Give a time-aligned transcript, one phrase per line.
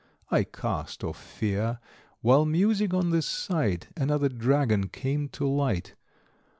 [0.31, 1.77] I cast off fear.
[2.21, 5.93] While musing on this sight, Another Dragon came to light.